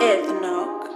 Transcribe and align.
Ethnoc. 0.00 0.95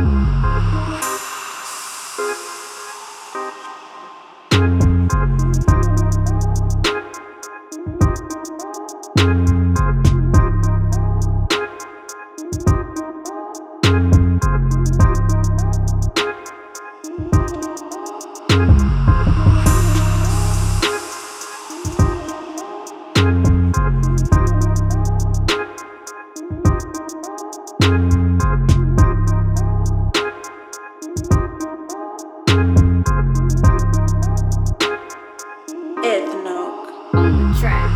Ethnoc. 0.00 0.49
On 37.30 37.52
the 37.52 37.60
track. 37.60 37.89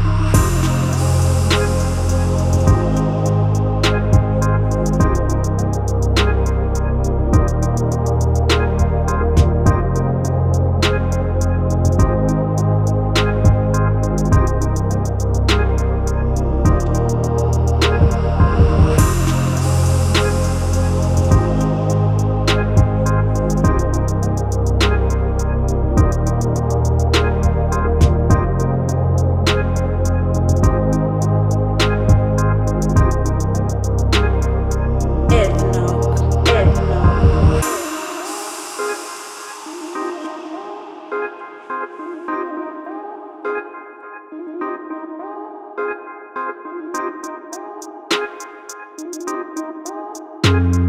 Ethnoc. 50.44 50.83